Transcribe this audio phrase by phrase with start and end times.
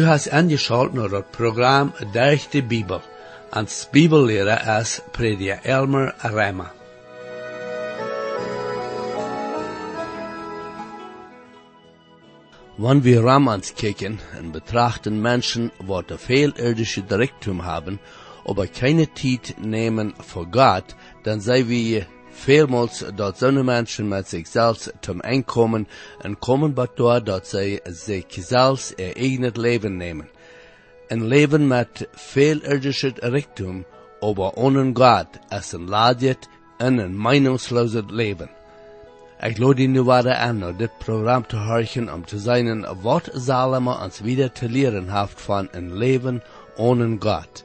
[0.00, 3.00] Du hast angeschaut naar het programma Durch de Bibel.
[3.50, 6.72] Als Bibellehrer is Prediger Elmer Rema.
[12.76, 17.98] Wenn wir Ramans kicken und betrachten Menschen, die der fehlerdische Direktum haben,
[18.46, 24.88] aber keine Zeit nehmen für Gott, dann sei wir vielmals dat zo'n mensen met zichzelf
[25.00, 25.88] zum Einkommen
[26.20, 30.28] en kommen door dat zij zichzelf ihr eigenes Leben nehmen.
[31.08, 33.84] Ein Leben mit veel irdischer Richtung,
[34.20, 38.50] aber ohne Gott, ist ein Ladiet en een meinungsloser Leben.
[39.40, 43.92] Ik lade nu weiter an, om dit Programm te horchen, om te zijn wat Salomo
[43.92, 46.42] ons wieder te leren heeft van een leven
[46.76, 47.64] ohne Gott.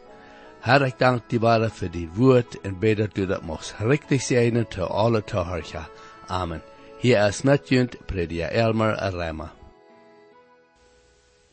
[0.65, 4.21] Herr, ik dank die Vader voor die woord en bid dat u dat mocht richtig
[4.21, 5.87] zijn te alle te horchen.
[6.27, 6.61] Amen.
[6.99, 9.51] Hier is met junt prediker Elmer Rema.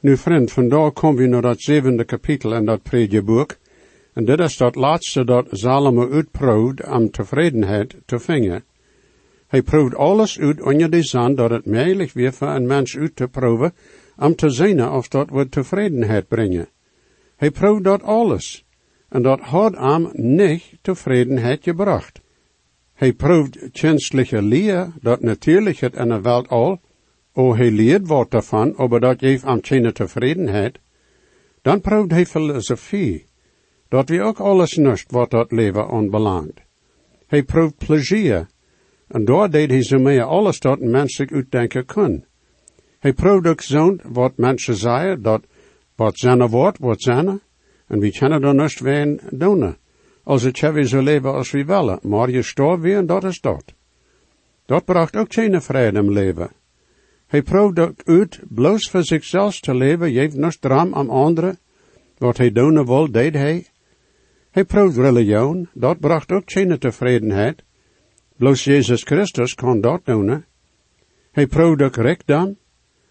[0.01, 3.57] Nu vriend, vandaag komen we naar dat zevende kapitel in dat predieboek.
[4.13, 8.65] En dit is dat laatste dat Salomo uitproeft om tevredenheid te vingen.
[9.47, 13.17] Hij proeft alles uit onder de zon dat het mogelijk weer voor een mens uit
[13.17, 13.75] te proeven
[14.17, 16.69] om te zien of dat wordt tevredenheid brengen.
[17.37, 18.65] Hij proeft dat alles.
[19.13, 22.21] En dat had hem niet tevredenheid gebracht.
[22.93, 26.81] Hij proeft känstliche leer, dat natuurlijk het in de wereld al,
[27.33, 30.79] o hij leert wat daarvan, aber dat geeft hem geen tevredenheid.
[31.63, 33.25] Dan proeft hij filosofie,
[33.89, 36.61] dat we ook alles nust wat dat leven onbelangt.
[37.27, 38.47] Hij proeft plezier,
[39.09, 42.25] en daar deed hij zo meer alles dat een mens zich uitdenken kan.
[42.99, 45.43] Hij proeft ook zo'n wat mensen zeggen, dat
[45.95, 47.41] wat zijn woord, wat zijn,
[47.93, 49.77] en we kunnen dan niet ween doen.
[50.23, 53.41] Als het we zo leven als we willen, maar je stoort weer en dat is
[53.41, 53.65] dat.
[54.67, 56.51] Dat bracht ook geen vrede im leven.
[57.27, 61.59] Hij proeft ook uit, bloos voor zichzelf te leven, heeft nog dram aan anderen.
[62.19, 63.67] Wat hij doen wil, deed hij.
[64.51, 67.63] Hij proeft religion, dat bracht ook geen tevredenheid.
[68.37, 70.45] Bloos Jezus Christus kon dat doen.
[71.33, 72.57] Hij proeft ook rijkdom.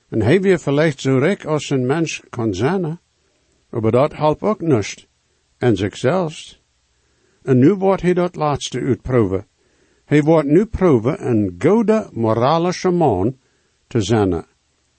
[0.09, 3.00] En hij weer vielleicht zo rijk als een mens kan zijn.
[3.72, 5.08] Maar dat helpt ook niet.
[5.58, 6.59] En zichzelf.
[7.44, 9.48] En nu wordt hij dat laatste uitproeven.
[10.06, 13.38] Hij wordt nu proeven een goede moralische man
[13.88, 14.46] te zijn.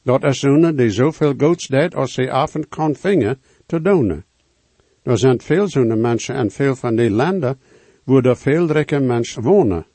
[0.03, 4.25] Dat is een die zoveel goeds deed als hij avond kan vingen te doen.
[5.03, 7.61] Er zijn veel zo'n mensen en veel van die landen
[8.05, 9.87] waar er veel rijke mensen wonen.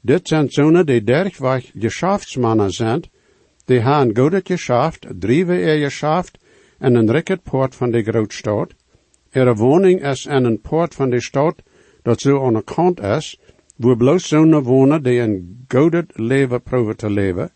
[0.00, 3.02] Dit zijn zo'n die dergweg geschäftsmannen zijn,
[3.64, 6.38] die hebben goede geschaft, drijven ihr geschaft
[6.78, 8.74] en een ricket poort van de grootstad.
[9.32, 11.62] Ihre woning is een poort van de stad
[12.02, 13.40] dat zo kant is,
[13.76, 17.50] waar bloos zo'n wonen die een goede leven proeven te leven.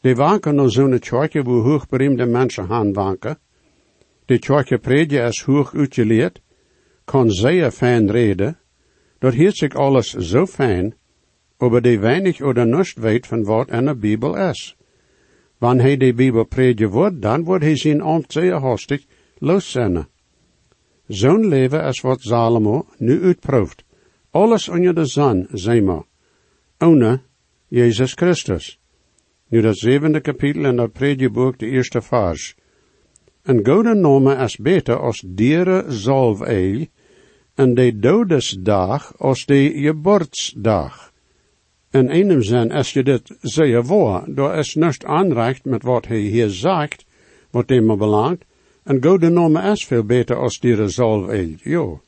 [0.00, 3.38] Die wanken naar zo'n kerkje waar hoogbereimde mensen gaan wanken.
[4.24, 6.40] De kerkje predje is hoog uitgeleerd,
[7.04, 8.58] kan zeer fijn reden.
[9.18, 10.94] Dat hield zich alles zo fijn,
[11.56, 14.76] aber die weinig oder nichts weet van wat in de Bibel is.
[15.62, 19.04] Wanneer hij de Bibel predje wordt, dan wordt hij zijn ambt zeer hastig
[19.38, 20.08] loszenden.
[21.06, 23.84] Zo'n leven is wat Salomo nu uitproeft.
[24.30, 26.02] Alles onder de zon, zeg maar.
[26.78, 27.20] Ohne
[27.68, 28.80] Jezus Christus.
[29.48, 32.54] Nu dat zevende kapitel in dat predjeboek, de eerste vers.
[33.42, 36.86] Een goede nome is beter als dieren zalveil,
[37.54, 41.11] en de dodesdag als de geboortsdag.
[41.92, 46.18] In einem zin is je dit zeer waar, daar is niets aanreicht met wat hij
[46.18, 47.04] hier zegt,
[47.50, 48.44] wat hem belangt,
[48.84, 52.00] een goede nome is veel beter als dieren zalveil, jo.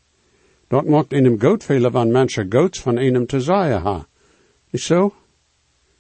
[0.69, 4.07] Dat maakt in hem goed velen van mensen goods van einem te zeggen ha.
[4.71, 5.13] Niet zo?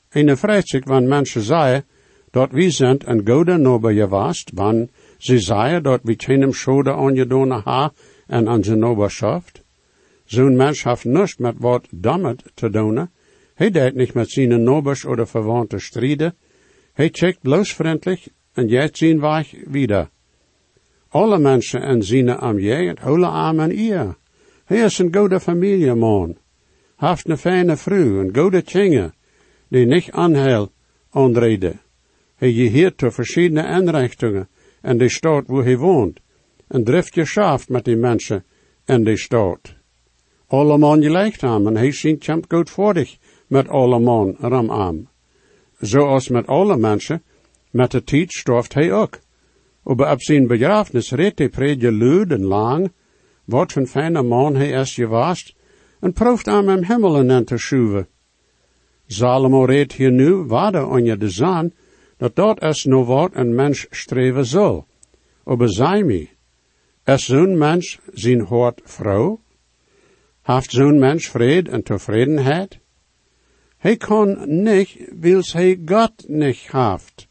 [0.08, 1.84] Eine vreet zich wanneer mensen zeggen
[2.30, 7.14] dat wie zijn een goede nobe gewast, wanneer ze zeggen dat we keinem schode aan
[7.14, 7.92] je doen ha
[8.26, 9.62] en aan zijn noberschaft.
[10.24, 13.08] Zo'n mens heeft niets met wat damit te doen.
[13.54, 16.34] Hij deed niet met zijn nobers oder verwandte strijden.
[16.92, 20.10] Hij checkt bloos vriendelijk en jet zien weg wieder.
[21.08, 24.16] Alle mensen en zijn am je, holen aan en ihr.
[24.64, 26.36] Hij is een goede familieman.
[26.96, 29.12] Heeft een fijne vrouw, een goede tjinge,
[29.68, 30.72] die niet aanhel
[31.10, 31.80] aanreden.
[32.36, 34.48] Hij geheert tot verschillende inrichtingen
[34.82, 36.20] in de stad waar hij woont,
[36.68, 38.44] en drift geschaft met die mensen
[38.84, 39.74] in de stad.
[40.46, 45.08] Alle man gelijk en hij ziet champ goed voordig met alle man ram aan.
[45.78, 47.22] Zoals met alle mensen,
[47.70, 49.18] met de tijd straft hij ook.
[49.84, 52.92] Aber op zijn begrafenis redt hij predje luid en lang,
[53.44, 55.54] wat voor fijne man hij is geweest,
[56.00, 58.08] en proeft aan hem hemelen in te schuwen.
[59.06, 61.72] Salomo redt hier nu waarde onder de zon,
[62.16, 64.86] dat dat is nou wat een mens streven zal.
[65.44, 66.28] Aber sei mir,
[67.04, 69.40] is zo'n mens zijn hoort vrouw?
[70.40, 72.78] Haft zo'n mens vrede en tevredenheid?
[73.84, 77.28] Hij kan niet, wils hij God niet haft.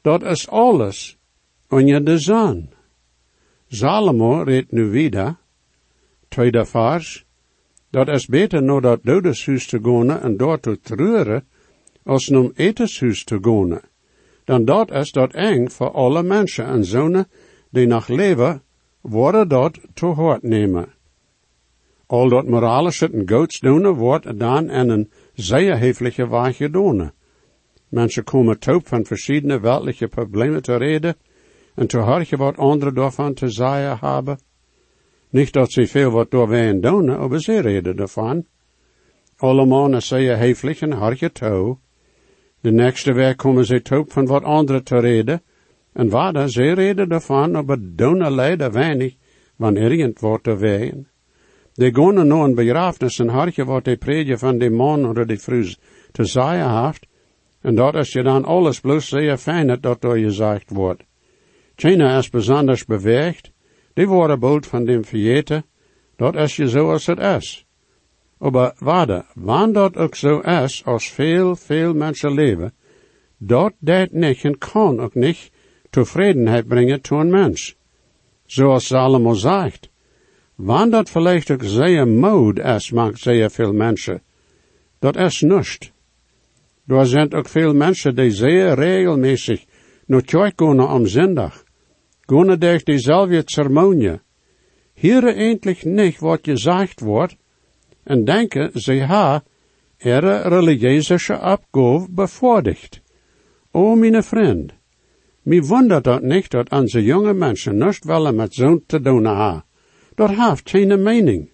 [0.00, 1.18] Dat is alles,
[1.68, 2.68] onder de zon.
[3.68, 5.36] Salomo redt nu wieder,
[6.28, 7.24] tweede vers,
[7.90, 11.46] dat is beter naar dat dodeshuis te gaan en door te treuren,
[12.04, 13.80] als naar etenshuis te gaan.
[14.44, 17.28] Dan dat is dat eng voor alle mensen en zonen
[17.70, 18.62] die nog leven,
[19.00, 20.94] worden dat te hoort nemen.
[22.06, 27.12] Al dat moralische en doen wordt dan in een zeer heftige wijze gedaan.
[27.88, 31.16] Mensen komen top van verschillende weltliche problemen te reden
[31.74, 34.38] en te horen wat anderen daarvan te zeggen hebben.
[35.30, 38.44] Niet dat ze veel wat door wij doen, maar ze reden daarvan.
[39.36, 41.78] Allemaal is zeer heftig en toe.
[42.60, 45.42] De nächste week komen ze top van wat anderen te reden,
[45.92, 49.14] en waar ze reden daarvan, maar doen leider weinig,
[49.56, 51.06] wanneer irgend wordt te ween.
[51.76, 55.38] De gaan naar een begrafenis en hartje wat de predigen van de man of de
[55.38, 55.64] vrouw
[56.12, 57.06] te zeggen heeft,
[57.60, 61.02] en dat is je dan alles bloos zeer fijn dat door je gezegd wordt.
[61.74, 63.50] China is besonders beweegt,
[63.94, 65.64] die worden bood van dem vergeten,
[66.16, 67.66] dat is je zoals het is.
[68.38, 72.72] Maar waarde, wanneer dat ook zo is, als veel, veel mensen leven,
[73.38, 75.50] dat deed niet en kan ook niet
[75.90, 77.76] tevredenheid brengen tot een mens.
[78.46, 79.90] Zoals Salomo zegt,
[80.56, 84.22] wanneer dat vielleicht ook zeer moed is, maakt zeer veel mensen.
[84.98, 85.92] Dat is niets.
[86.86, 89.64] Er zijn ook veel mensen die zeer regelmäßig
[90.06, 91.64] naar kerk gaan om zondag.
[92.20, 94.20] Gaan durch diezelfde ceremonie.
[94.94, 97.36] Hier eindelijk niet wat gezegd wordt,
[98.02, 99.42] en denken ze ha,
[99.98, 103.00] ihre religieuze opgave bevordert.
[103.72, 104.72] O, mijn vriend,
[105.42, 109.64] mi wundert dat niet dat onze jonge mensen niet willen met zo'n te doen ha.
[110.16, 111.50] Heeft geen mening.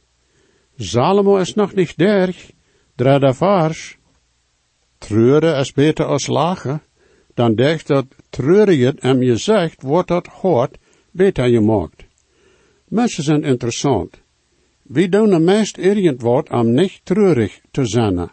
[0.76, 2.50] Salomo is nog niet derg,
[2.94, 3.98] derde vers.
[4.98, 6.82] Treuren is beter als lachen.
[7.34, 10.78] Dan denkt dat treuren je en je zegt, wordt dat hoort,
[11.10, 12.04] beter je maakt.
[12.88, 14.20] Mensen zijn interessant.
[14.82, 18.30] We doen meest irgendwoord om niet treurig te zijn.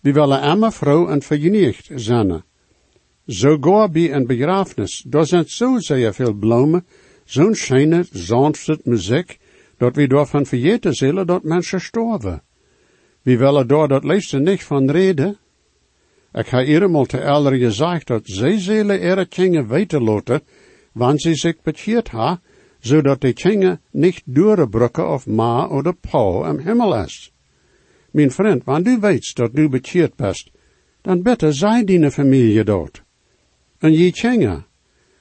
[0.00, 2.42] We willen immer vrouw en vergenicht zijn.
[3.26, 6.86] Sogar bij een begrafenis, daar zijn zo zeer veel bloemen,
[7.30, 9.38] zo'n schijne, sanfte muziek,
[9.78, 12.42] dat we daarvan vergeten zullen dat mensen sterven.
[13.22, 15.38] We willen daar dat leeste niet van reden.
[16.32, 20.40] Ik ga eenmaal te elder gezegd dat zij zullen ihre kinderen weten laten,
[20.92, 22.40] wanneer ze zich bekeerd ha,
[22.80, 27.32] zodat de kinderen niet doorbrukken of ma oder pa im Himmel is.
[28.10, 30.50] Mijn vriend, wanneer du weet dat du bekeerd bent,
[31.02, 33.02] dan bitte zij die familie dort.
[33.78, 34.66] En je kinderen,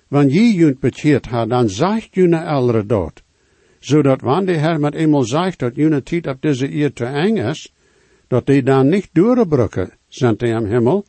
[0.09, 3.23] wanneer je junt bekeerd ha, dan zegt je naar eldere dort
[3.79, 7.37] zodat wanneer de Heer met eenmaal zegt dat jullie tijd op deze eer te eng
[7.37, 7.73] is,
[8.27, 11.05] dat die dan niet doorbrukken, zendt hij am Himmel,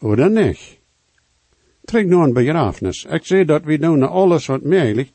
[0.00, 0.78] of niet.
[1.84, 3.04] Trek nou een begrafenis.
[3.04, 5.10] Ik zeg dat we doen alles wat mogelijk,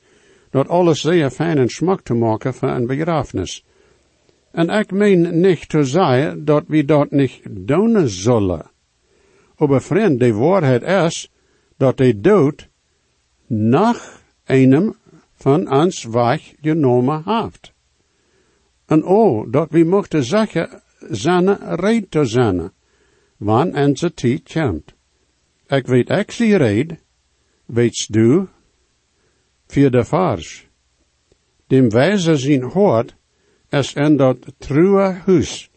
[0.50, 3.66] dat alles zeer fijn en smak te maken voor een begrafenis.
[4.52, 8.72] En ik meen niet te zeggen dat we dat niet doen zullen.
[9.58, 11.32] Maar vriend, de waarheid is
[11.78, 12.70] dat de dood
[13.48, 14.96] nach einem
[15.36, 16.08] van ons
[16.62, 17.74] genomen heeft.
[18.86, 22.72] En o, dat we mochten zeggen, zijn reed te zijn,
[23.38, 24.94] wanneer onze tijd komt.
[25.68, 27.04] Ik weet ik reed,
[27.66, 28.48] weetst du,
[29.68, 30.68] de vers.
[31.68, 33.16] Dem wijze zijn hoort,
[33.70, 35.70] is in dat trouwe huis,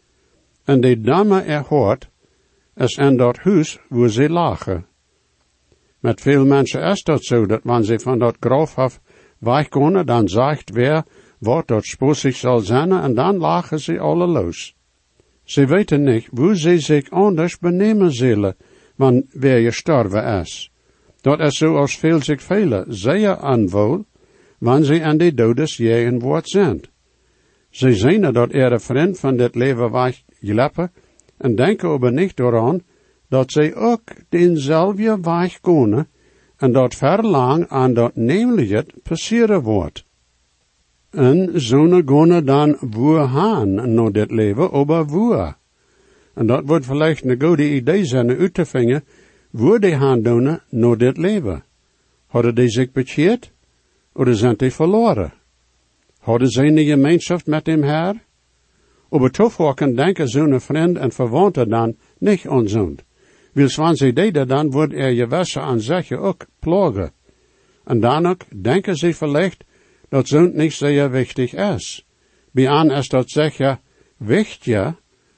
[0.63, 2.09] en de dame er hoort,
[2.75, 4.88] is in dat huis waar ze lachen.
[5.99, 9.01] Met veel mensen is dat zo, dat wanneer ze van dat graf af
[9.39, 11.03] wegkomen, dan zegt wer
[11.39, 14.75] wat dat spoedig zal zijn, en dan lachen ze alle los.
[15.43, 18.55] Ze weten niet hoe ze zich anders benemen zullen,
[18.95, 20.71] wanneer je sterven is.
[21.21, 24.05] Dat is zoals veel zich velen zeer aanvoel,
[24.59, 26.81] wanneer ze aan de dodes jegen woord zijn.
[27.69, 30.91] Ze zien dat er een vriend van dit leven wegleppen,
[31.37, 32.81] en denken over niet eraan,
[33.29, 36.07] dat ze ook denzelfde weg kunnen,
[36.57, 40.05] en dat verlang aan dat namelijk het passeren wordt.
[41.09, 45.57] En zo'n gaan dan woer haan naar dit leven, over woer.
[46.33, 49.03] En dat wordt vielleicht een goede idee zijn uit te vingen,
[49.51, 51.63] woer die haan doen naar dit leven.
[52.27, 53.51] Hadden die zich bekeerd,
[54.13, 55.33] of zijn die verloren?
[56.19, 58.15] Hadden zij een gemeenschap met hem Herr?
[59.09, 62.47] Aber toevallig denken zo'n vriend en verwante dan niet
[63.49, 63.53] onzond.
[63.53, 67.11] Wil zwanzig deden dan wordt er je wassen aan zich ook plagen.
[67.85, 69.63] En dan ook denken ze vielleicht
[70.09, 72.05] dat zo'n niet zeer wichtig is.
[72.51, 73.79] Bij aan is dat zeggen,
[74.17, 74.95] wichtiger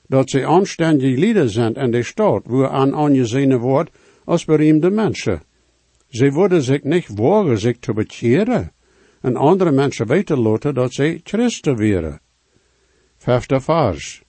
[0.07, 3.91] dat ze anständige lieden zijn in de stad, wo aan aangezien wordt
[4.25, 5.41] als beroemde mensen.
[6.09, 8.71] Ze worden zich niet wagen zich te bekeren
[9.21, 12.19] en andere mensen weten laten dat ze christen wären.
[13.17, 14.23] Vijfde vers.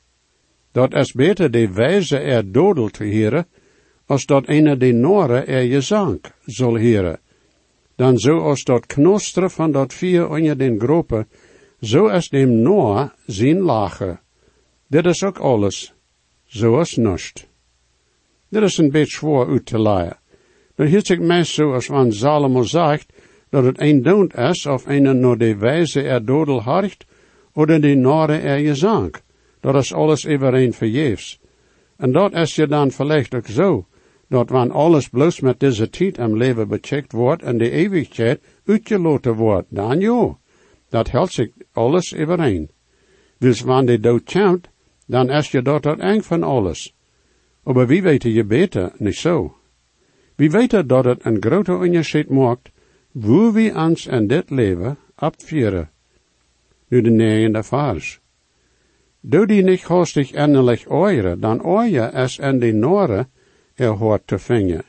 [0.72, 3.46] Dat is beter de wijze er dodel te heren,
[4.12, 7.20] als dat ene de noren er je zank zal heren.
[7.96, 11.28] Dan zo als dat knosteren van dat vier onder den groepen,
[11.80, 14.20] zo is dem Noah zijn lachen.
[14.86, 15.94] Dit is ook alles,
[16.44, 17.48] zo is nust.
[18.48, 20.18] Dit is een beetje zwaar uit te leiden.
[20.74, 23.12] Dan hield zich meest zo als van Salomo zegt,
[23.50, 27.04] dat het een dood is of een naar de wijze er dodel harcht,
[27.52, 29.22] oder die er je zank.
[29.60, 31.40] Dat is alles iedereen vergeefs.
[31.96, 33.86] En dat is je dan vielleicht ook zo,
[34.32, 39.34] dat wanneer alles bloos met deze tijd am leven becheckt wordt en de eeuwigheid uitgelaten
[39.34, 40.38] wordt, dan jo,
[40.88, 42.70] dat helpt zich alles iedereen.
[43.38, 44.68] Dus wanneer de dood komt,
[45.06, 46.94] dan is je dat het eng van alles.
[47.62, 49.56] Maar wie weet je beter, niet zo.
[50.36, 52.70] Wie weet dat het een grote onderscheid maakt,
[53.12, 55.90] wo we ons in dit leven abvieren.
[56.88, 58.20] Nu de negende vers.
[59.20, 63.30] Doe die niet hostig endelijk oire, dan oire is en de noren
[63.82, 64.84] er hoort te vingen.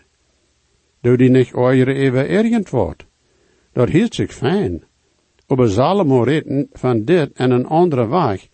[1.02, 3.06] Doe die niet oire even irgendwoord.
[3.74, 4.84] Dat hield zich fijn.
[5.48, 8.48] Aber Salomo reden van dit en een andere weg,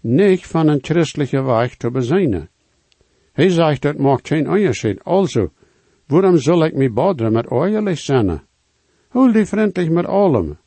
[0.00, 2.48] niet van een christelijke weg te bezinnen.
[3.32, 5.04] Hij zegt dat maakt geen onderscheid.
[5.04, 5.52] Also,
[6.06, 8.40] waarom zal ik me boderen met oorlijk zijn?
[9.08, 10.58] Hou die vriendelijk met allem.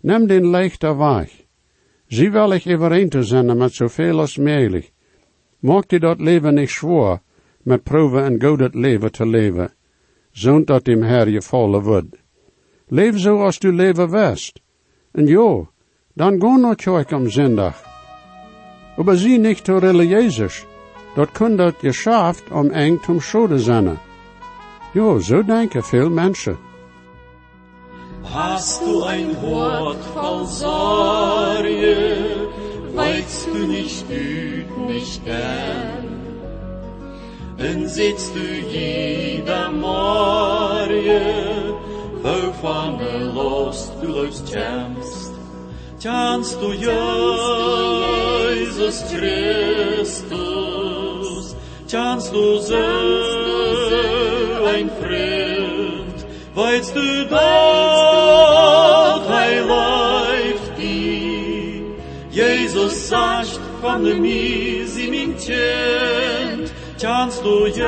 [0.00, 1.44] Neem den leichte weg.
[2.06, 4.92] Zie wel ik overeen te zijn met zoveel als mogelijk.
[5.58, 7.20] Maak die dat leven niet zwaar,
[7.66, 9.72] met proeven en goed het leven te leven,
[10.30, 12.16] zond dat dem Herr je vallen wordt.
[12.88, 14.60] Leef zo als du leven west.
[15.12, 15.68] En jo,
[16.14, 17.82] dan go naar kerk am zondag.
[18.96, 20.64] Aber zie niet te religieus.
[21.14, 23.98] Dat kun dat je schaft om eng zum schode zijn.
[24.92, 26.56] Jo, zo denken veel mensen.
[28.22, 31.96] Hast du ein Wort voll Sorge,
[32.94, 35.95] weißt du nicht übt mich gern.
[37.58, 40.92] Und sitzt du jeder Morgen,
[42.22, 45.32] wovon er los du läufst kämpfst,
[45.98, 46.92] tjanst du Jesus
[49.10, 50.34] Christus,
[51.88, 52.74] tjanst du so
[54.74, 61.84] ein Freund, weißt du doch, hij läuft die.
[62.30, 66.25] Jesus sagt van de mies im intent, tjanst
[67.44, 67.84] du Jesus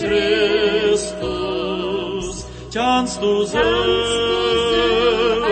[0.00, 2.26] Christus,
[2.70, 3.58] tjanst du so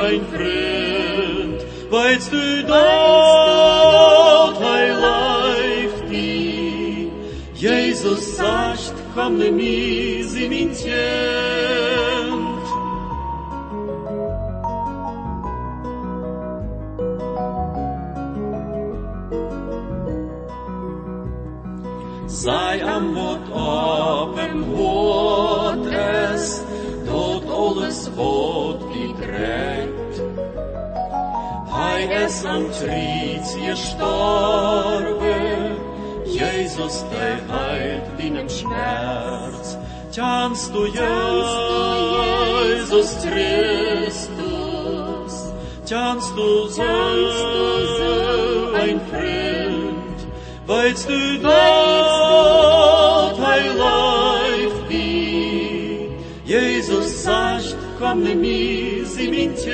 [0.07, 7.11] ein Freund, weißt du doch, hij läuft die.
[7.55, 10.53] Jesus sagt van de mies im
[27.81, 30.23] alles wordt gekriegt.
[31.69, 35.77] Hij is am Triez gestorben,
[36.25, 39.77] Jesus, der heilt deinem Schmerz.
[40.11, 41.07] Tjanst du Jesus
[43.23, 44.33] Christus,
[45.85, 46.83] tjanst du so
[48.75, 50.27] ein Freund,
[50.67, 52.90] weißt du dort,
[58.11, 59.71] sagt, komm nimm mich im Intent.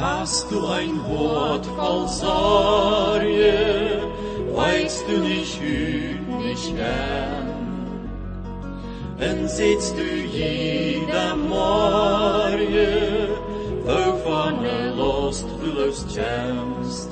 [0.00, 4.02] Hast du ein Wort voll Sorge,
[4.54, 7.52] weißt du nicht, hüt mich gern.
[9.18, 12.58] Wenn sitzt du jeder Morgen,
[13.84, 17.10] wovon er lost du läufst kämpfst,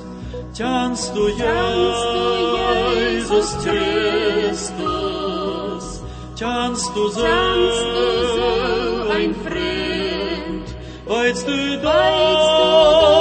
[0.53, 1.29] tjanst du
[3.29, 4.75] Jesus Christus,
[6.35, 7.23] tjanst du so
[9.09, 10.67] ein Freund,
[11.05, 13.20] weißt du dort,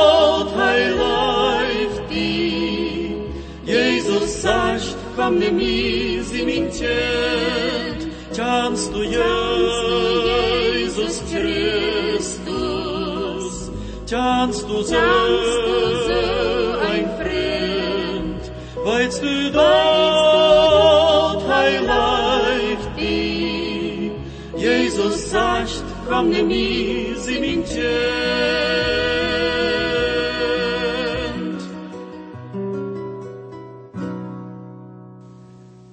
[5.31, 8.09] van de mies in mijn tent.
[8.37, 12.51] Kannst du Jesus Christus,
[14.11, 14.97] kannst du so
[16.91, 18.53] ein Freund,
[18.85, 24.13] weilst du dort heiligt die,
[24.57, 27.27] Jesus sagt, komm ne mies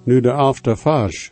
[0.08, 1.32] Nu de vers.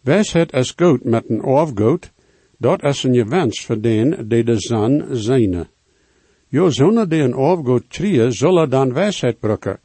[0.00, 2.12] Wees het as goed met een afgoed,
[2.58, 5.66] dat is een gewens voor den die de zon zijne.
[6.48, 9.80] Jo zonder die een afgoed krieën, zullen dan wijsheid brukken.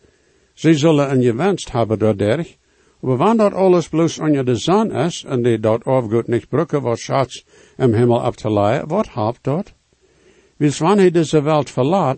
[0.54, 2.58] Ze zullen een gewens hebben daarderg,
[3.00, 7.00] maar wanneer alles bloos onder de zon is, en die dat afgoed niet brukken, wat
[7.00, 7.44] schatz
[7.78, 9.74] im hemel op te leien, wat helpt dat?
[10.58, 12.18] Wils wanneer hij deze wereld verlaat,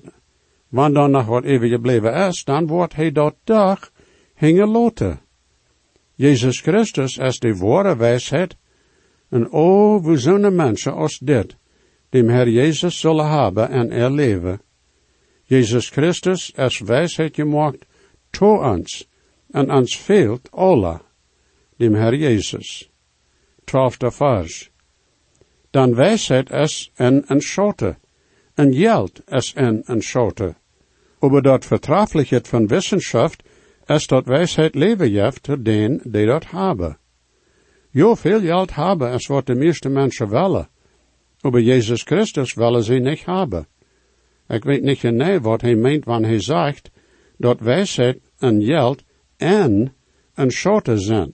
[0.70, 3.92] wanneer dan nog wat even gebleven is, dan wordt hij dat dag
[4.36, 5.25] hingeloten.
[6.16, 8.56] Jezus Christus is de ware wijsheid,
[9.30, 11.56] en o, we zo'n mensen als dit,
[12.10, 14.62] die Herr Jezus zullen hebben en erleven.
[15.44, 17.86] Jezus Christus is wijsheid gemaakt
[18.30, 19.08] to ons,
[19.52, 21.02] en ons veelt alle,
[21.78, 22.90] dem Herr Jezus.
[23.66, 24.70] Twaalfde vers.
[25.72, 27.98] Dan wijsheid is en een schote,
[28.54, 30.56] en geld is en een schote.
[31.20, 33.44] Over dat vertrafelijkheid van wissenschaft
[33.86, 36.98] is dat wijsheid leven jeft te den die dat hebben.
[37.90, 40.68] Jo veel geld hebben is wat de meeste mensen willen.
[41.42, 43.68] Aber Jezus Christus willen ze niet hebben.
[44.48, 46.90] Ik weet niet genau wat hij meent wanneer hij zegt
[47.38, 49.04] dat wijsheid en geld
[49.38, 49.94] en
[50.34, 51.34] een schote zijn.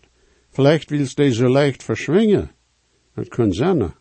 [0.49, 2.51] Vielleicht wil ze zo leicht verschwingen.
[3.13, 3.93] Het kan zijn.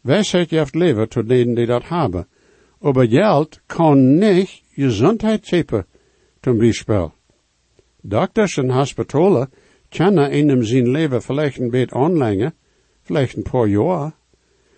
[0.00, 2.26] Wijsheid jeft leven tot denen die dat hebben.
[2.80, 5.86] Aber geld kan niet gezondheid geven,
[6.40, 7.12] zum Beispiel.
[8.02, 9.50] Dokters en hospitalen
[9.88, 12.54] kunnen einem zijn leven vielleicht een beetje aanlengen,
[13.02, 14.12] vielleicht een paar jaar.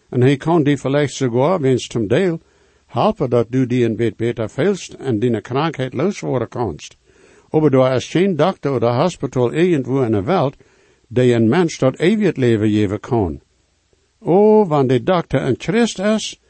[0.09, 2.41] En hij kan die vielleicht sogar, wens zum deel,
[2.87, 6.97] helpen dat du die een beetje beter veelst en die krankheid losworden kannst.
[7.51, 10.57] Aber du is geen dokter oder hospital irgendwo in de wereld,
[11.09, 13.41] die een mens dat eeuwig leven geven kan.
[14.19, 16.41] Oh, wanneer de dokter een Christ is,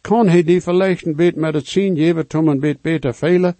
[0.00, 3.56] kan hij die vielleicht een beetje medicijn geven, om een beetje beter velen,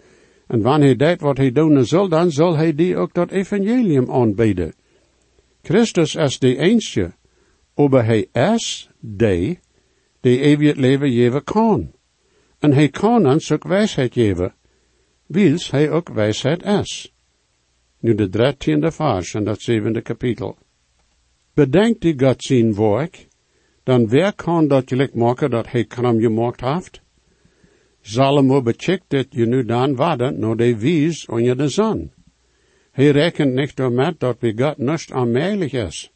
[0.48, 4.10] en wanneer hij deed wat hij doen zal, dan zal hij die ook dat evangelium
[4.10, 4.74] aanbieden.
[5.62, 7.12] Christus is de eentje,
[7.74, 9.58] aber hij is de,
[10.20, 11.92] die eeuwig leven geven kan.
[12.58, 14.54] En hij kan ons ook wijsheid geven,
[15.26, 17.12] wils hij ook wijsheid is.
[18.00, 20.56] Nu de dertiende vers en dat zevende kapitel.
[21.54, 23.26] Bedenk die God zijn werk,
[23.82, 27.02] dan wer kan dat gelijk maken dat hij kram gemaakt heeft?
[28.08, 32.12] Salomo becheckt dat je nu dan waden no de wies onder de zon.
[32.90, 36.12] Hij rekent niet damit dat bij God nicht onmogelijk is.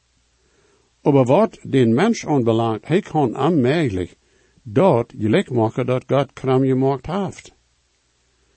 [1.03, 4.17] Aber wat den mens aanbelangt, hij kan onmogelijk
[4.63, 7.55] dat gelijk maken dat God kram gemaakt heeft.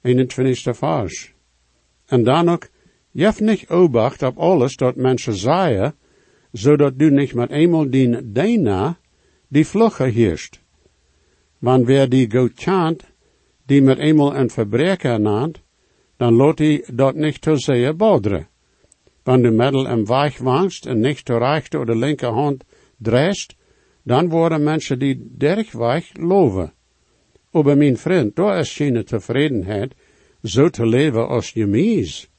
[0.01, 0.77] 21.
[0.77, 1.33] vers.
[2.05, 2.69] En dan ook,
[3.11, 5.95] jef niet obacht op alles dat mensen zeien,
[6.51, 8.97] zodat du niet met eenmaal dien daarna
[9.47, 10.61] die vlugge heerst.
[11.59, 13.03] Want wer die goed chant,
[13.65, 15.61] die met eenmaal een verbreker naant,
[16.17, 18.47] dan lot hij dat niet te zeer boderen.
[19.23, 22.63] Wanneer du middel en weich wangst en niet de rechte of de linkerhand
[22.97, 23.55] dreist,
[24.03, 26.73] dan worden mensen die derg weich loven.
[27.51, 29.93] Aber mijn vriend, daar is geen tevredenheid,
[30.43, 32.29] zo te leven als je mies,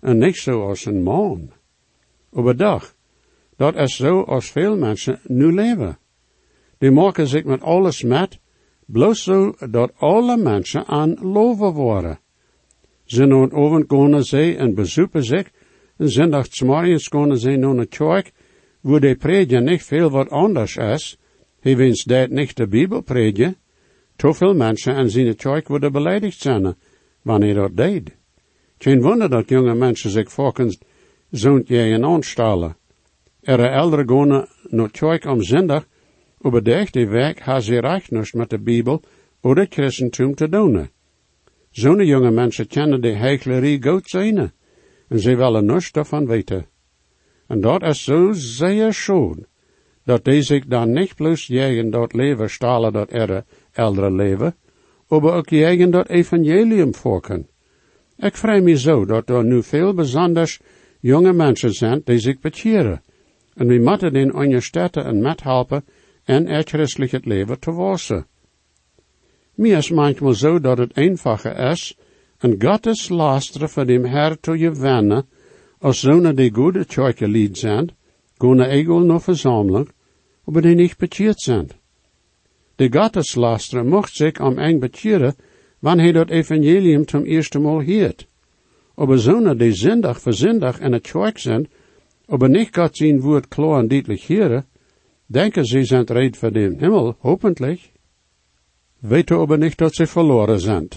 [0.00, 1.50] en niet zo als een man.
[2.32, 2.94] Aber dag,
[3.56, 5.98] dat is zo als veel mensen nu leven.
[6.78, 8.38] Die maken zich met alles met,
[8.86, 12.18] bloos zo dat alle mensen aan loven worden.
[13.06, 15.50] Naar avond gaan ze en bezoeken zich,
[15.96, 18.32] en zondagsmorgens gaan ze naar een kerk,
[18.80, 21.18] wo de predigen niet veel wat anders is,
[21.60, 23.56] hij wens dat niet de Bibel predigen,
[24.16, 26.74] te veel mensen aan zijn kerk worden beledigd zijn,
[27.22, 28.16] wanneer dat deed.
[28.78, 30.78] Geen wonder dat jonge mensen zich volgens
[31.30, 32.76] zo'n jij aanstellen.
[33.40, 35.86] Er eldere gaan naar kerk om zondag,
[36.46, 39.02] over de echte weg ha ze recht niets met de Bibel
[39.40, 40.88] het christentum te doen.
[41.70, 44.52] Zo'n jonge mensen kennen de heichlerie goed zijn,
[45.08, 46.66] en ze willen niets daarvan weten.
[47.46, 49.46] En dat is zo zeer schoon,
[50.04, 54.54] dat die zich dan niet plus jagen dat leven stalen dat er eldere leven,
[55.08, 57.48] maar ook jagen dat evangelium volken.
[58.18, 60.60] Ik vrees me zo dat er nu veel bijzonders
[61.00, 63.02] jonge mensen zijn die zich bekeren.
[63.54, 65.84] En we moeten in onze steden en met helpen
[66.26, 68.26] en het christelijk leven te wassen.
[69.54, 71.96] Mir is manchmal zo dat het eenvoudiger is,
[72.38, 75.26] een Gottes luisteren voor dem Herr te gewinnen,
[75.78, 77.90] Als zonen die goede Kirchenlied zijn,
[78.38, 79.88] gaan egel naar verzameling,
[80.44, 81.70] aber die niet bekeerd zijn.
[82.76, 85.34] De Gotteslaster mocht zich om eng bekeren,
[85.78, 88.26] wanneer hij dat evangelium zum eerste Mal hiert.
[88.94, 91.68] Aber zonen die zindig voor zindig in het kerk zijn,
[92.26, 94.66] aber niet Gott zijn woord klar en duidelijk hieren,
[95.26, 97.90] denken ze zijn red voor den Himmel, hoffentlich.
[98.98, 100.88] Weten aber niet dat ze verloren zijn.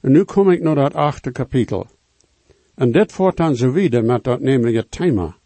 [0.00, 1.86] En nu kom ik naar dat achte kapitel.
[2.74, 5.36] En dit voort dan zo wieder met dat nemelijke thema.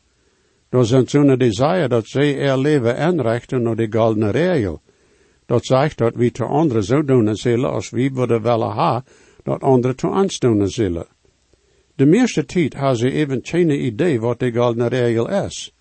[0.69, 4.83] Daar zijn zo'n desire dat zij er leven aanrechten naar de goldene regel.
[5.47, 9.05] Dat zegt dat we te anderen zo doen zullen als we willen willen ha,
[9.43, 11.07] dat anderen te ons doen zullen.
[11.95, 15.76] De meeste tijd hebben ze even geen idee wat de goldene regel is.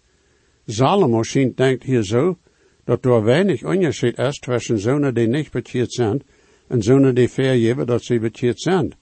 [0.65, 2.37] Salomo schijnt denkt hier zo,
[2.83, 6.21] dat er weinig onderscheid is tussen zonen die niet bekeerd zijn
[6.67, 8.93] en zonen die vergeven dat ze bekeerd zijn.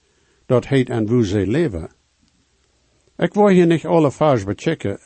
[0.46, 1.90] Dat heet en hoe ze leven.
[3.16, 4.98] Ik wil hier niet alle vers bechecken.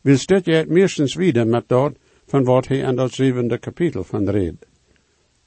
[0.00, 4.04] Wil stit je het meestens wieder met dat van wat hij in dat zevende kapitel
[4.04, 4.66] van redt.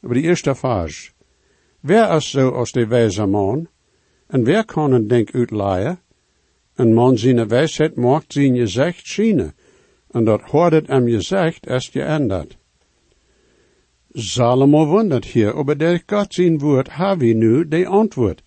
[0.02, 1.14] Aber die eerste vers.
[1.80, 3.68] Wer is zo als de wijze man?
[4.28, 6.00] En wer kan een denk uitleien?
[6.76, 9.54] Een man zijn wijsheid maakt zijn gezicht schienen.
[10.12, 12.58] En dat hoort het hem gezegd, is geändert.
[14.14, 18.42] Salomo wundert hier, aber der Gott zijn woord have we nu de antwoord.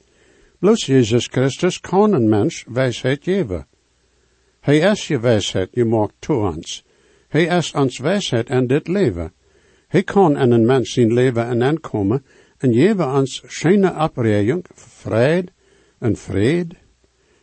[0.59, 3.67] Bloos Jezus Christus kan een mens wijsheid geven.
[4.61, 6.85] Hij is je wijsheid, je maakt toe ons.
[7.29, 9.33] Hij is ons wijsheid en dit leven.
[9.89, 12.25] Hij kan in een mens zijn leven en aankomen
[12.59, 15.49] en geven ons schöne afreiding, vrede
[15.99, 16.75] en vrede.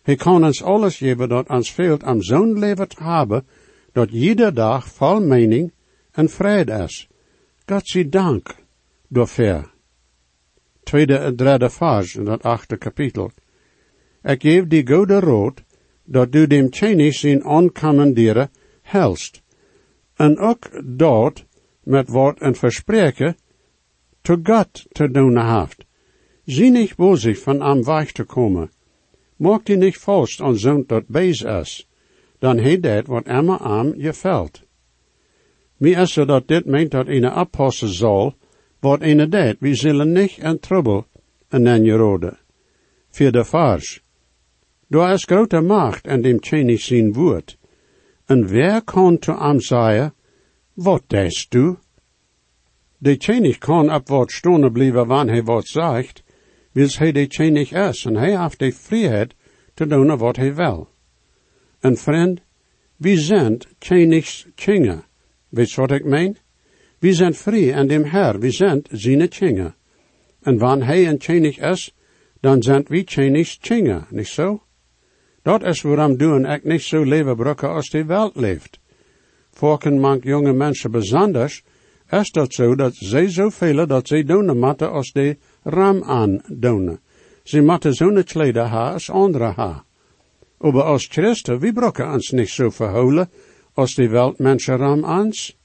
[0.03, 3.45] Hij kan ons alles geven dat ons veelt om zo'n leven te hebben,
[3.99, 5.71] dat ieder dag vol mening
[6.11, 7.07] en vrede is.
[7.65, 8.55] God zij dank
[9.07, 9.71] daarvoor.
[10.83, 13.31] Tweede en derde vers in dat achte kapitel.
[14.23, 15.63] Ik geef die goede rood,
[16.03, 18.49] dat du dem Chinese zijn oncommanderen
[18.81, 19.41] helst.
[20.15, 21.45] En ook dat
[21.83, 23.37] met wat een verspreken
[24.21, 25.85] te God te doen haft.
[26.45, 28.71] Zie niet bozig van am weg te komen.
[29.35, 31.88] Maak die niet vast aan zo'n dat bees is.
[32.39, 34.61] Dan heet dat wat immer am gefällt.
[35.77, 38.35] Mij is zo dat dit meent dat een apostel zal,
[38.79, 41.05] wat een dat, we zullen niet in trouble
[41.47, 42.37] en dan je rode.
[43.09, 44.01] Vierde vers.
[44.87, 47.57] Door is grote macht en dem tjenig zijn woord.
[48.25, 50.13] En wer kan te am zeggen,
[50.73, 51.77] wat deest du?
[52.97, 56.23] De tjenig kan op wat stonen blijven wanneer hij wat zegt,
[56.71, 59.35] wils hij de tjenig is en hij heeft de vrijheid
[59.73, 60.87] te doen wat hij wil.
[61.79, 62.41] En vriend,
[62.95, 65.03] we zijn tjenigs tjinger.
[65.49, 66.37] Weet wat ik meen?
[66.99, 69.75] We zijn vrij en dem Herr, we zijn zijn tjinger.
[70.41, 71.95] En wanneer hij een tjenig is,
[72.39, 74.63] dan zijn we tjenigs tjinger, niet zo?
[75.41, 78.79] Dat is waarom du en ik niet zo leven brokken als die welt leeft.
[79.51, 81.63] Volken mank jonge mensen besonders,
[82.09, 86.99] is dat zo dat zij zoveel dat zij doen moeten als de ram aan doen.
[87.43, 89.83] Ze moeten zo'n kleden ha als andere ha.
[90.59, 93.29] Aber als Christen, we brokken ons niet zo verholen
[93.73, 95.57] als die weltmensen ram ans.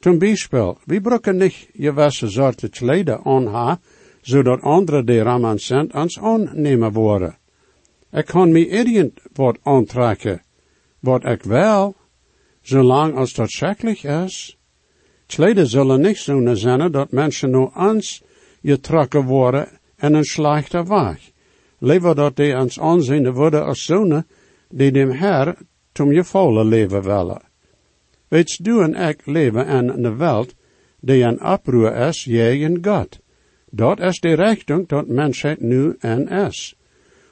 [0.00, 3.80] Zum Beispiel, we brokken niet gewisse soorten kleden aan ha,
[4.22, 7.36] zodat andere die ram aan zijn, ons aannemen worden.
[8.12, 10.42] Ik kan me irgend wat aantrekken,
[11.00, 11.94] wat ik wil,
[12.62, 14.58] zolang als dat schrikkelijk is.
[15.26, 18.22] Kleden zullen niet zo zijn dat mensen nu ons
[18.62, 21.34] getrokken worden en een slechte weg.
[21.78, 24.26] Liever dat die ons aanzien worden als zonen
[24.68, 25.56] die dem Herr
[25.92, 27.40] je volle leven willen.
[28.28, 30.54] Weet du en ik leven in een wereld
[31.00, 33.18] die een oproer is en God.
[33.70, 36.76] Dat is de richting dat mensheid nu en is.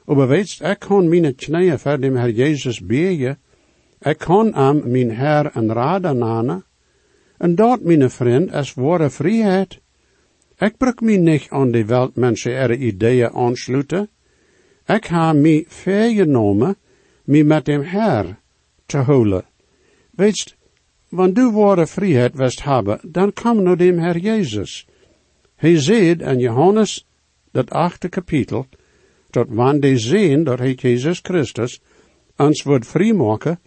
[0.05, 3.37] Aber weetst, ik kan mijn knieën voor dem Herr Jezus begen.
[3.99, 6.63] Ik kan am mijn Herr en raden nanen.
[7.37, 9.79] En dat, mijn vriend, is ware vrijheid.
[10.57, 14.09] Ik bruk mij niet aan de weltmensen ihre ideeën aansluiten.
[14.85, 16.75] Ik ha mij vergenomen,
[17.23, 18.39] mij met dem Herr
[18.85, 19.45] te houden.
[20.11, 20.55] Weetst,
[21.09, 24.87] wanneer du ware vrijheid west hebben, dan kom naar dem Herr Jezus.
[25.55, 27.07] Hij zei in Johannes,
[27.51, 28.67] dat achte kapitel,
[29.29, 31.81] dat wanneer die zien dat hij Jezus Christus
[32.37, 33.59] ons wordt vrijmaken,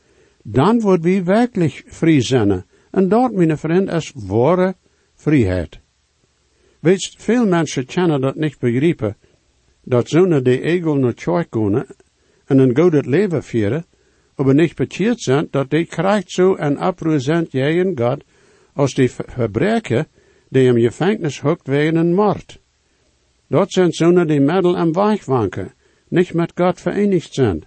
[0.43, 2.65] dan wordt we werkelijk vrij zijn.
[2.91, 4.75] En dat, mijn vriend, is ware
[5.15, 5.81] vrijheid.
[6.81, 9.17] Weet veel mensen kennen dat niet begrijpen,
[9.89, 11.87] dat zonen die egel naar kerk gaan
[12.45, 13.85] en een goed leven vieren,
[14.35, 18.25] aber niet bekeerd zijn, dat die krijgt zo een oproer zijn jij God,
[18.73, 20.07] als die verbreker
[20.49, 22.61] die hem gevangenis hoekt wegen een moord.
[23.49, 25.73] Dat zijn zonen die middel am Weich wanken,
[26.09, 27.67] nicht mit Gott vereinigt sind.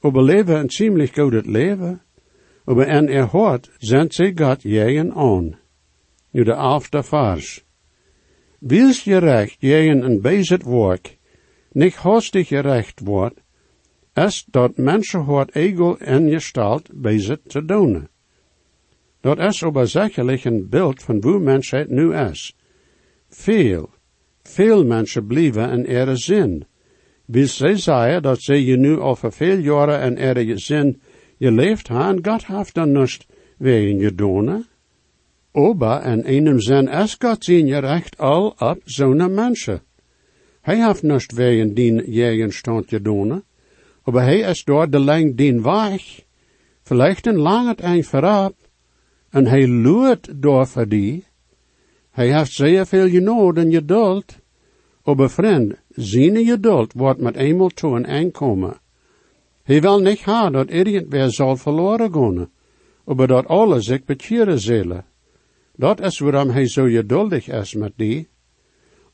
[0.00, 2.00] aber leven een ziemlich gutes leven.
[2.64, 5.58] Aber en er hoort, zendt zij God jeen aan.
[6.30, 7.64] Nu de elfde vers.
[8.58, 11.16] Wils je recht jeen een bezet woord,
[11.72, 13.40] niet hastig je recht wordt,
[14.12, 18.08] es dat mensen hoort egel en gestalt bezet te doen.
[19.20, 22.56] Dat is oberzekerlich een beeld van hoe mensheid nu is.
[23.28, 23.90] Veel,
[24.42, 26.64] veel mensen blijven in ere zin.
[27.24, 31.00] Wie zij zeggen dat zij je nu over veel jaren in ere zin
[31.38, 33.26] geleefd hebben, God heeft dan niet
[33.58, 34.66] wegen je doen.
[35.52, 39.82] Ober en einem zin is God je recht al op zo'n mensen.
[40.60, 43.42] Hij heeft niet wegen dien jegen stand je doen,
[44.04, 46.24] maar hij is door de lang dien weg.
[46.82, 48.54] Vielleicht een lang het eind voorop,
[49.30, 51.24] en hij luurt door voor die.
[52.10, 54.38] Hij heeft zeer veel genood en geduld.
[55.04, 58.80] Maar vriend, zijn geduld wordt met eenmaal toe een aankomen.
[59.62, 62.50] Hij wil niet ha dat irgendwer zal verloren gaan,
[63.04, 65.04] maar dat alle zich bekeren zullen.
[65.76, 68.28] Dat is waarom hij zo geduldig is met die.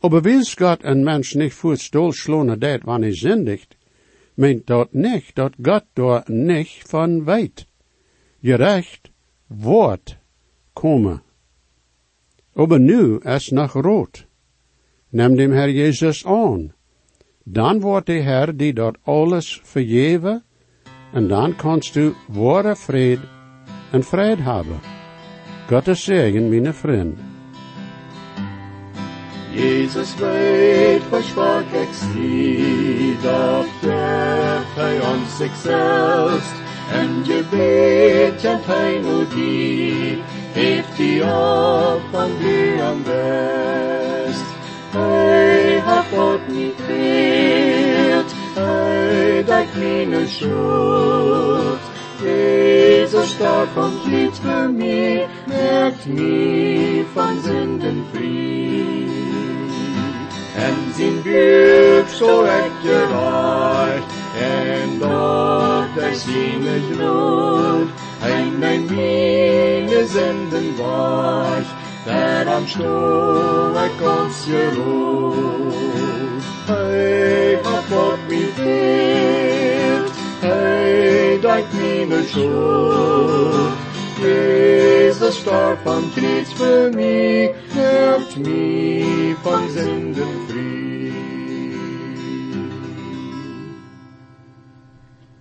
[0.06, 3.76] Aber wils Gott een mens niet voor stol slonen deed wanneer zindigt,
[4.34, 7.66] meint dat niet dat God door niet van weet.
[8.42, 9.10] Gerecht
[9.46, 10.16] wordt
[10.72, 11.22] komen.
[12.54, 14.26] Aber nu is nog rood.
[15.08, 16.72] Neem dem Herr Jezus aan.
[17.44, 20.44] Dan wordt de Herr die dat alles vergeven,
[21.12, 23.28] en dan kannst u ware vrede
[23.92, 24.80] en vrede hebben.
[25.68, 27.35] Gottes zegen, mijn vriend.
[29.56, 36.52] Jesus weet versprach ik zie, dat geeft hij ons zichzelf,
[36.92, 44.44] en weet kent hij nu die, heeft die op van wie am best.
[44.90, 51.80] Hij hat God niet veert, hij dat mijn schuld.
[52.22, 59.15] Jezus starb und litt für mich, merkt mich von Sünden frei.
[60.56, 64.04] En zijn buik zo echt gereicht,
[64.40, 67.88] en dort er seine Blut,
[68.22, 71.72] ein mein meine Sünden wasch,
[72.06, 75.74] der am Stuhl er kommst geruht.
[76.66, 83.76] Hey, hat Gott mich wehrt, hey, dein meine Schuld.
[84.18, 87.50] Jesus starb am Kreuz für mich,
[88.38, 90.66] mich von Sünden frei.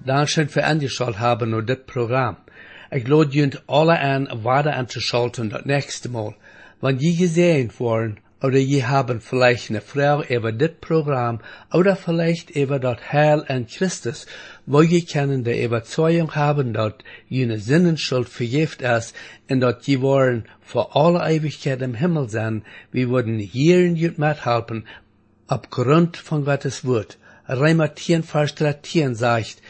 [0.06, 2.38] Dankeschön für angeschaut haben und das Programm.
[2.92, 6.36] Ich lade junt alle an, weiter anzuschalten das nächste Mal.
[6.80, 11.40] Wenn je gesehen worden, oder je haben vielleicht eine Frage über das Programm,
[11.74, 14.28] oder vielleicht über das Heil an Christus,
[14.66, 16.94] wo je können die Überzeugung haben, dass
[17.30, 19.16] jene Sinnenschuld vergift ist,
[19.50, 24.18] und dass je wollen vor aller Ewigkeit im Himmel sein, wir würden hier in jut
[24.18, 24.86] mithelfen,
[25.48, 27.18] aufgrund von Gottes Wort.
[27.48, 29.62] Reimer 10, Vers 13 sagt,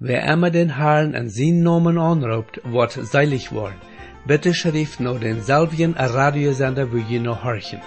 [0.00, 3.80] Wer immer den Herrn an seinen Namen anruft, wird seilig worden.
[4.26, 7.80] Bitte schrift nur den selben Radiosender, wo ihr noch horchen.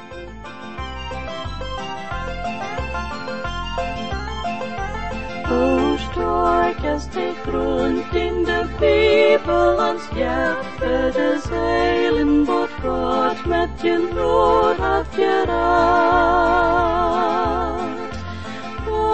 [6.83, 10.03] kerstdijk groent in de Bevelands.
[10.15, 16.13] Ja, de zeilen wordt God met je brood afgeraakt.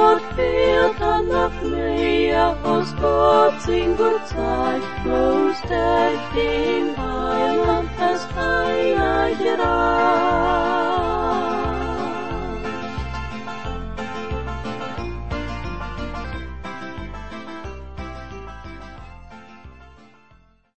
[0.10, 4.80] dan fehlt dann noch mehr aus Gott in my
[5.16, 8.30] land as der den Heiland fest